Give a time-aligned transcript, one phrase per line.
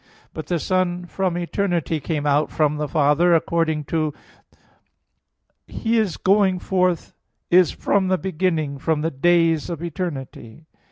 [0.33, 4.15] But the Son from eternity came out from the Father, according to Mic.
[5.77, 7.13] 5:2: "His going forth
[7.51, 10.65] is from the beginning, from the days of eternity."